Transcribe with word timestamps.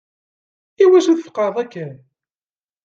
Iwacu 0.83 1.13
tfeqeɛeḍ 1.15 1.57
akken? 1.63 1.91